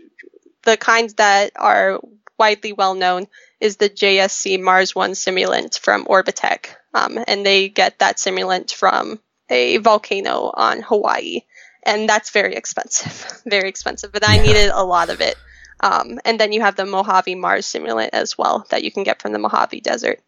[0.63, 1.99] the kinds that are
[2.37, 3.27] widely well known
[3.59, 6.67] is the JSC Mars 1 simulant from Orbitec.
[6.93, 9.19] Um, and they get that simulant from
[9.49, 11.41] a volcano on Hawaii.
[11.83, 14.11] And that's very expensive, very expensive.
[14.11, 14.41] But I Yeah.
[14.41, 15.35] needed a lot of it.
[15.81, 19.21] Um, and then you have the Mojave Mars simulant as well that you can get
[19.21, 20.19] from the Mojave Desert.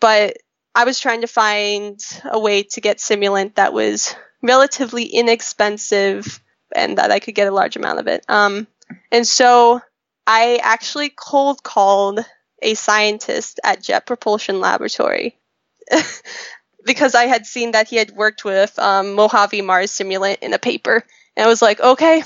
[0.00, 0.36] But
[0.74, 6.40] I was trying to find a way to get simulant that was relatively inexpensive
[6.74, 8.24] and that I could get a large amount of it.
[8.28, 8.66] Um,
[9.10, 9.80] and so
[10.26, 12.24] I actually cold called
[12.62, 15.36] a scientist at Jet Propulsion Laboratory
[16.84, 20.58] because I had seen that he had worked with um, Mojave Mars simulant in a
[20.58, 21.04] paper.
[21.36, 22.22] And I was like, okay,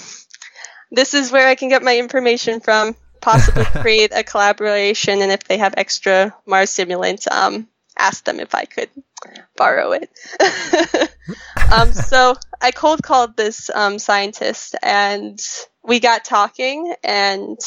[0.91, 5.23] this is where I can get my information from, possibly create a collaboration.
[5.23, 7.67] And if they have extra Mars simulant, um,
[7.99, 8.91] ask them if I could
[9.57, 10.11] borrow it.
[11.73, 15.41] um, so I cold called this um, scientist and
[15.83, 17.59] we got talking and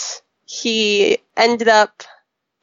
[0.45, 2.03] he ended up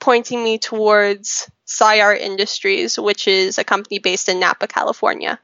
[0.00, 5.38] pointing me towards Syar Industries, which is a company based in Napa, California.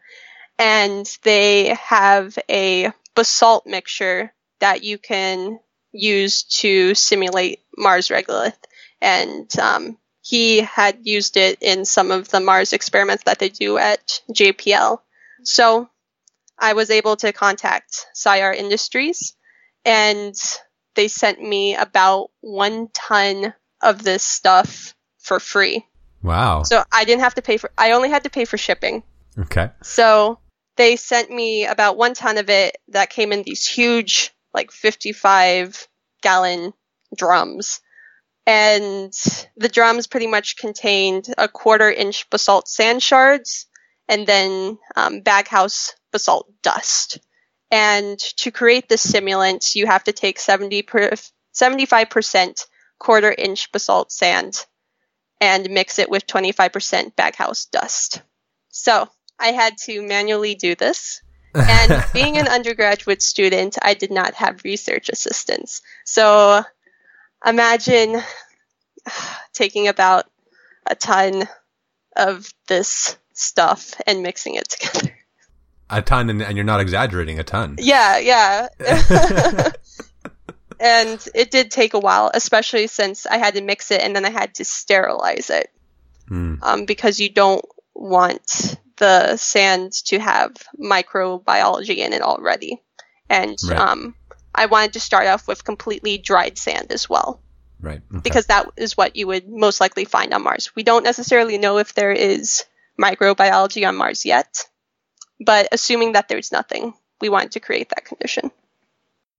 [0.59, 5.61] And they have a basalt mixture that you can
[5.93, 8.57] use to simulate Mars regolith.
[9.01, 13.79] And um, he had used it in some of the Mars experiments that they do
[13.79, 14.99] at JPL.
[15.45, 15.89] So
[16.59, 19.35] I was able to contact Syar Industries,
[19.85, 20.35] and
[20.95, 25.85] they sent me about one ton of this stuff for free.
[26.23, 26.63] Wow.
[26.63, 27.71] So I didn't have to pay for.
[27.77, 29.03] I only had to pay for shipping.
[29.39, 29.71] Okay.
[29.83, 30.39] So
[30.77, 35.89] they sent me about one ton of it that came in these huge, like 55
[36.23, 36.73] gallon
[37.17, 37.81] drums.
[38.47, 39.13] And
[39.57, 43.67] the drums pretty much contained a quarter inch basalt sand shards
[44.09, 47.19] and then um, baghouse basalt dust.
[47.71, 51.11] And to create this simulant, you have to take 70 per,
[51.55, 52.67] 75%
[52.99, 54.65] quarter inch basalt sand
[55.41, 58.23] and mix it with 25% baghouse dust.
[58.71, 61.21] So I had to manually do this.
[61.55, 65.83] And being an undergraduate student, I did not have research assistants.
[66.05, 66.63] So
[67.45, 68.23] imagine
[69.53, 70.27] taking about
[70.87, 71.49] a ton
[72.17, 75.15] of this stuff and mixing it together.
[75.91, 77.39] a ton, and, and you're not exaggerating.
[77.39, 77.77] A ton.
[77.79, 78.69] Yeah, yeah.
[80.81, 84.25] and it did take a while, especially since I had to mix it and then
[84.25, 85.71] I had to sterilize it
[86.29, 86.57] Hmm.
[86.63, 92.83] um, because you don't want the sand to have microbiology in it already.
[93.29, 93.79] And Right.
[93.79, 94.15] um,
[94.55, 97.43] I wanted to start off with completely dried sand as well
[97.81, 98.01] Right.
[98.11, 98.21] Okay.
[98.23, 100.75] because that is what you would most likely find on Mars.
[100.75, 102.65] We don't necessarily know if there is
[102.99, 104.65] microbiology on Mars yet,
[105.45, 108.51] but assuming that there's nothing, we wanted to create that condition.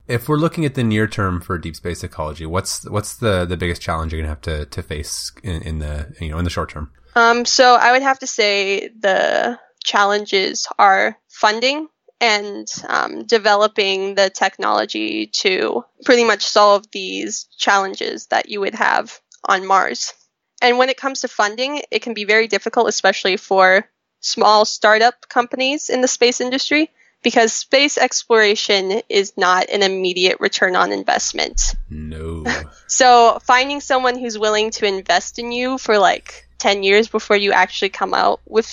[0.07, 3.57] If we're looking at the near term for deep space ecology, what's what's the the
[3.57, 6.49] biggest challenge you're gonna have to to face in, in the you know in the
[6.49, 6.91] short term?
[7.15, 11.87] Um, so I would have to say the challenges are funding
[12.19, 19.19] and um, developing the technology to pretty much solve these challenges that you would have
[19.45, 20.13] on Mars.
[20.62, 23.87] And when it comes to funding, it can be very difficult, especially for
[24.19, 26.89] small startup companies in the space industry,
[27.23, 31.75] because space exploration is not an immediate return on investment.
[31.89, 32.45] No.
[32.87, 37.51] So finding someone who's willing to invest in you for like 10 years before you
[37.51, 38.67] actually come out with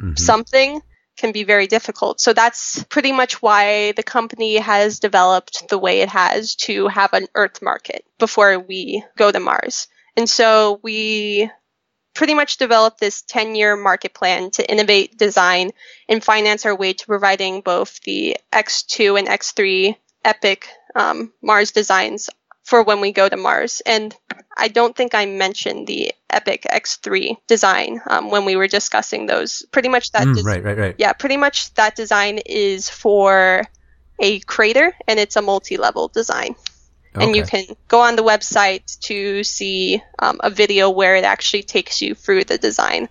[0.00, 0.18] Mhm.
[0.18, 0.82] something
[1.16, 2.20] can be very difficult.
[2.20, 7.12] So that's pretty much why the company has developed the way it has to have
[7.12, 9.86] an Earth market before we go to Mars.
[10.16, 11.50] And so we
[12.14, 15.70] pretty much developed this 10 year market plan to innovate, design,
[16.08, 22.30] and finance our way to providing both the X2 and X3 Epic um, Mars designs
[22.64, 23.82] for when we go to Mars.
[23.84, 24.14] And
[24.56, 29.64] I don't think I mentioned the Epic X3 design um, when we were discussing those.
[29.72, 30.26] Pretty much that.
[30.26, 30.94] Mm, des- right, right, right.
[30.98, 33.64] Yeah, pretty much that design is for
[34.20, 36.54] a crater and it's a multi level design.
[37.14, 37.26] Okay.
[37.26, 41.62] And you can go on the website to see um, a video where it actually
[41.62, 43.08] takes you through the design.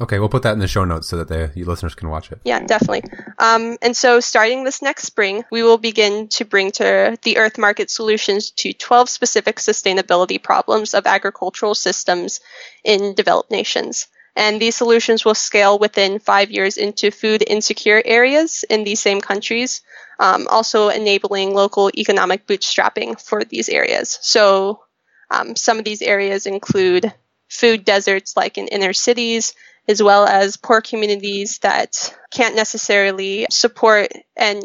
[0.00, 2.40] Okay, we'll put that in the show notes so that the listeners can watch it.
[2.44, 3.02] Yeah, definitely.
[3.38, 7.58] Um, and so, starting this next spring, we will begin to bring to the Earth
[7.58, 12.40] market solutions to 12 specific sustainability problems of agricultural systems
[12.84, 14.06] in developed nations.
[14.38, 19.20] And these solutions will scale within five years into food insecure areas in these same
[19.20, 19.82] countries,
[20.20, 24.16] um, also enabling local economic bootstrapping for these areas.
[24.22, 24.84] So,
[25.28, 27.12] um, some of these areas include
[27.48, 29.54] food deserts like in inner cities,
[29.88, 34.62] as well as poor communities that can't necessarily support an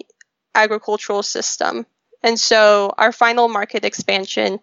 [0.54, 1.88] agricultural system.
[2.22, 4.60] And so our final market expansion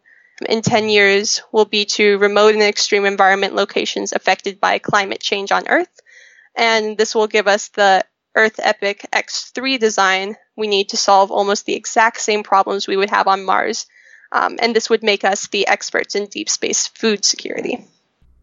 [0.49, 5.53] in 10 years will be to remote and extreme environment locations affected by climate change
[5.53, 6.01] on Earth.
[6.57, 11.65] And this will give us the Earth Epic X3 design we need to solve almost
[11.65, 13.87] the exact same problems we would have on Mars.
[14.31, 17.85] Um, and this would make us the experts in deep space food security.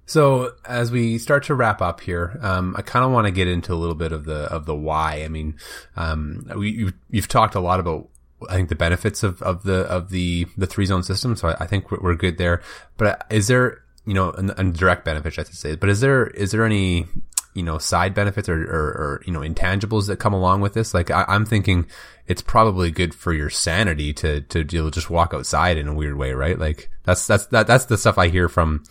[0.06, 3.48] So as we start to wrap up here, um, I kind of want to get
[3.48, 5.22] into a little bit of the of the why.
[5.24, 5.58] I mean,
[5.96, 8.10] um, we, you've, you've, talked a lot about
[8.50, 11.64] I think the benefits of, of the of the the three zone system, so I,
[11.64, 12.62] I think we're, we're, good there.
[12.98, 15.76] But uh, is there you know a, direct benefits, I should say?
[15.76, 17.08] But is there is there any
[17.56, 20.94] you know side benefits or, or, or you know intangibles that come along with this?
[20.94, 21.88] Like I, I'm thinking
[22.28, 26.34] it's probably good for your sanity to to just walk outside in a weird way,
[26.34, 26.60] right?
[26.60, 28.84] Like that's that's that that's the stuff I hear from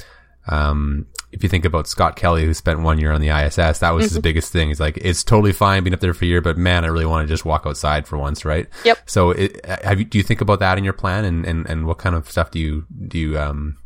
[0.48, 3.90] um, if you think about Scott Kelly, who spent one year on the ISS, that
[3.90, 4.20] was his mm-hmm.
[4.20, 4.68] biggest thing.
[4.68, 7.06] He's like, it's totally fine being up there for a year, but man, I really
[7.06, 8.68] want to just walk outside for once, right?
[8.84, 8.98] Yep.
[9.06, 11.86] So, it, have you, do you think about that in your plan, and, and, and
[11.86, 13.76] what kind of stuff do you do you um,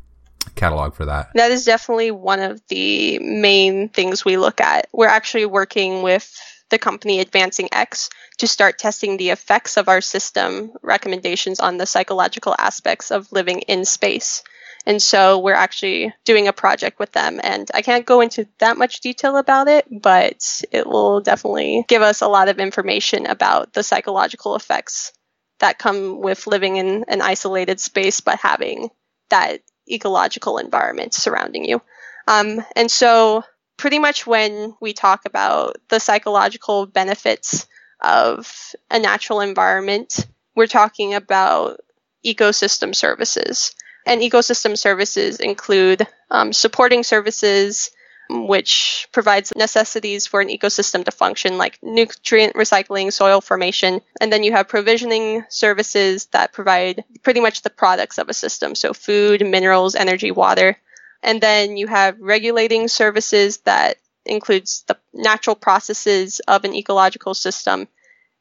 [0.54, 1.30] catalog for that?
[1.34, 4.88] That is definitely one of the main things we look at.
[4.92, 6.32] We're actually working with
[6.70, 11.86] the company Advancing X to start testing the effects of our system recommendations on the
[11.86, 14.42] psychological aspects of living in space.
[14.87, 17.41] And so we're actually doing a project with them.
[17.43, 22.03] And I can't go into that much detail about it, but it will definitely give
[22.03, 25.12] us a lot of information about the psychological effects
[25.59, 28.89] that come with living in an isolated space, but having
[29.28, 29.61] that
[29.91, 31.83] ecological environment surrounding you.
[32.26, 33.45] Um, and so,
[33.76, 37.66] pretty much when we talk about the psychological benefits
[38.03, 41.81] of a natural environment, we're talking about
[42.24, 43.74] ecosystem services.
[44.07, 47.90] And ecosystem services include um, supporting services,
[48.30, 54.01] which provides necessities for an ecosystem to function, like nutrient recycling, soil formation.
[54.20, 58.74] And then you have provisioning services that provide pretty much the products of a system.
[58.74, 60.76] So food, minerals, energy, water.
[61.22, 67.88] And then you have regulating services that includes the natural processes of an ecological system.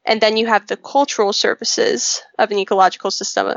[0.04, 3.56] And then you have the cultural services of an ecological system,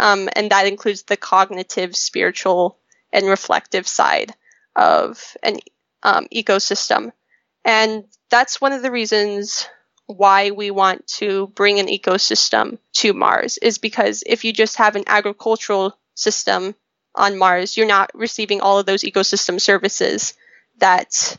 [0.00, 2.78] um, and that includes the cognitive, spiritual,
[3.12, 4.34] and reflective side
[4.74, 5.58] of an
[6.02, 7.12] um, ecosystem.
[7.64, 9.68] And that's one of the reasons
[10.06, 14.96] why we want to bring an ecosystem to Mars is because if you just have
[14.96, 16.74] an agricultural system
[17.14, 20.32] on Mars, you're not receiving all of those ecosystem services
[20.78, 21.36] that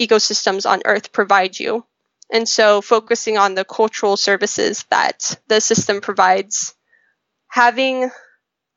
[0.00, 1.84] ecosystems on Earth provide you.
[2.32, 6.74] And so focusing on the cultural services that the system provides
[7.52, 8.10] having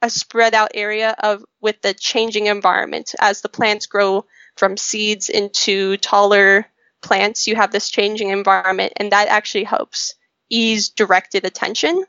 [0.02, 3.16] a spread out area of with the changing environment.
[3.22, 4.26] As the plants grow
[4.58, 6.66] from seeds into taller
[7.02, 10.16] plants you have this changing environment and that actually helps
[10.50, 12.04] ease directed attention.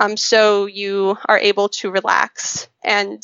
[0.00, 3.22] Um, so you are able to relax and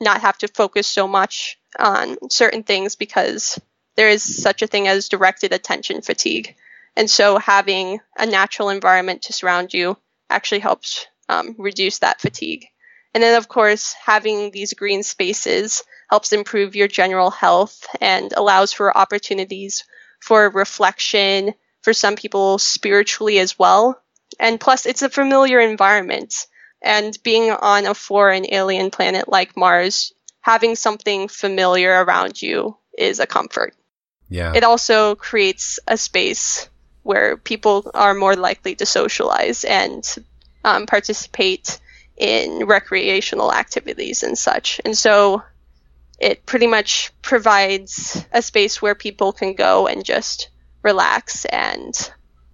[0.00, 3.60] not have to focus so much on certain things because
[3.96, 6.54] there is such a thing as directed attention fatigue.
[6.96, 9.96] And so having a natural environment to surround you
[10.30, 12.66] actually helps um, reduce that fatigue.
[13.14, 18.72] And then, of course, having these green spaces helps improve your general health and allows
[18.72, 19.84] for opportunities
[20.20, 24.00] for reflection, for some people spiritually as well.
[24.38, 26.34] And plus, it's a familiar environment.
[26.82, 33.20] And being on a foreign alien planet like Mars, having something familiar around you is
[33.20, 33.74] a comfort.
[34.28, 34.52] Yeah.
[34.54, 36.68] It also creates a space
[37.02, 40.04] where people are more likely to socialize and
[40.64, 41.80] um, participate
[42.16, 44.80] in recreational activities and such.
[44.84, 45.42] And so
[46.18, 50.50] it pretty much provides a space where people can go and just
[50.82, 51.94] relax and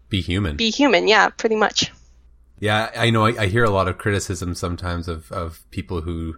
[0.09, 0.57] be human.
[0.57, 1.93] Be human, yeah, pretty much.
[2.61, 3.27] Yeah, I know.
[3.27, 6.37] I, I hear a lot of criticism sometimes of, of people who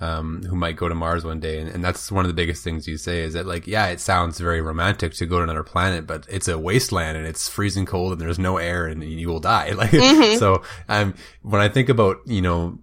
[0.00, 2.62] um, who might go to Mars one day, and, and, that's one of the biggest
[2.62, 5.62] things you say is that like, yeah, it sounds very romantic to go to another
[5.62, 9.28] planet, but it's a wasteland and it's freezing cold and there's no air and you
[9.28, 9.70] will die.
[9.76, 10.38] Like, mm-hmm.
[10.38, 12.78] so um, when I think about you know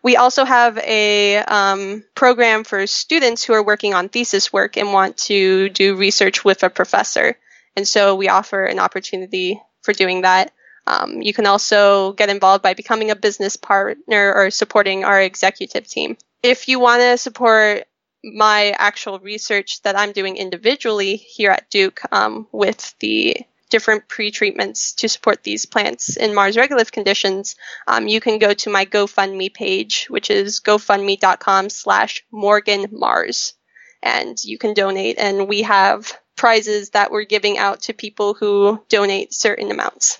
[0.03, 4.93] We also have a um, program for students who are working on thesis work and
[4.93, 7.38] want to do research with a professor.
[7.76, 10.51] And so we offer an opportunity for doing that.
[10.86, 15.88] Um, you can also get involved by becoming a business partner or supporting our executive
[15.88, 16.18] team.
[16.43, 17.84] If you want to support
[18.24, 23.38] my actual research that I'm doing individually here at Duke um, with the
[23.70, 27.55] different pre-treatments to support these plants in Mars regolith conditions,
[27.88, 33.53] um, you can go to my GoFundMe page, which is gofundme.com slash Morgan Mars.
[34.01, 35.18] And you can donate.
[35.18, 40.20] And we have prizes that we're giving out to people who donate certain amounts.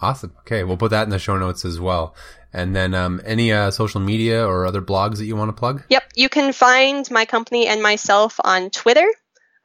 [0.00, 0.32] Awesome.
[0.40, 2.14] Okay, we'll put that in the show notes as well.
[2.52, 5.84] And then um, any uh, social media or other blogs that you want to plug?
[5.90, 9.06] Yep, you can find my company and myself on Twitter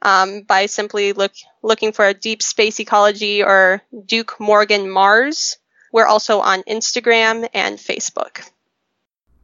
[0.02, 1.32] um, by simply look
[1.62, 5.56] looking for a deep space ecology or Duke Morgan Mars.
[5.92, 8.48] We're also on Instagram and Facebook.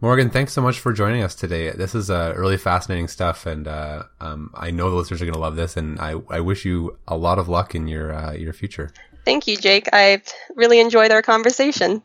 [0.01, 1.71] Morgan, thanks so much for joining us today.
[1.71, 5.35] This is uh, really fascinating stuff, and uh, um, I know the listeners are going
[5.35, 5.77] to love this.
[5.77, 8.91] And I, I wish you a lot of luck in your uh, your future.
[9.25, 9.89] Thank you, Jake.
[9.95, 12.03] I've really enjoyed our conversation.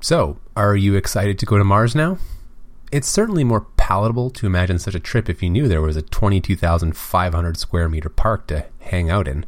[0.00, 2.16] So, are you excited to go to Mars now?
[2.90, 3.60] It's certainly more
[3.92, 8.08] palatable to imagine such a trip if you knew there was a 22,500 square meter
[8.08, 9.44] park to hang out in.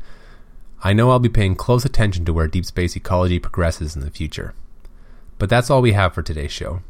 [0.82, 4.10] I know I'll be paying close attention to where deep space ecology progresses in the
[4.10, 4.52] future.
[5.38, 6.82] But that's all we have for today's show.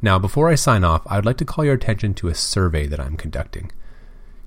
[0.00, 2.86] Now, before I sign off, I would like to call your attention to a survey
[2.86, 3.70] that I'm conducting.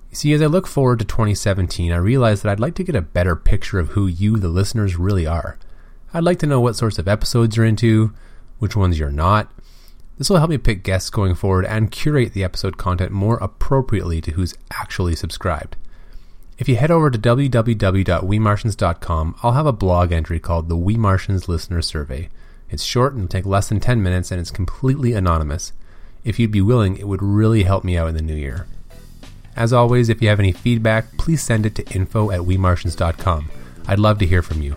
[0.10, 2.96] You see, as I look forward to 2017, I realize that I'd like to get
[2.96, 5.60] a better picture of who you, the listeners, really are.
[6.12, 8.16] I'd like to know what sorts of episodes you're into,
[8.58, 9.52] which ones you're not.
[10.18, 14.20] This will help me pick guests going forward and curate the episode content more appropriately
[14.22, 15.76] to who's actually subscribed.
[16.58, 21.48] If you head over to www.wemartians.com, I'll have a blog entry called the We Martians
[21.48, 22.30] Listener Survey
[22.70, 25.72] it's short and will take less than 10 minutes and it's completely anonymous.
[26.24, 28.68] If you'd be willing, it would really help me out in the new year.
[29.56, 33.50] As always, if you have any feedback, please send it to info at wemartians.com.
[33.88, 34.76] I'd love to hear from you.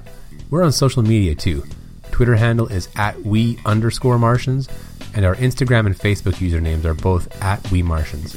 [0.48, 1.64] We're on social media too.
[2.12, 4.68] Twitter handle is at we underscore Martians,
[5.14, 8.36] and our Instagram and Facebook usernames are both at we Martians.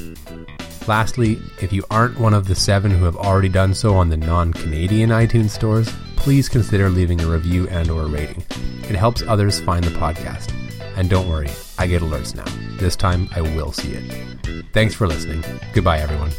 [0.87, 4.17] Lastly, if you aren't one of the seven who have already done so on the
[4.17, 8.43] non-Canadian iTunes stores, please consider leaving a review and or a rating.
[8.89, 10.53] It helps others find the podcast.
[10.97, 12.45] And don't worry, I get alerts now.
[12.77, 14.65] This time I will see it.
[14.73, 15.43] Thanks for listening.
[15.73, 16.31] Goodbye everyone.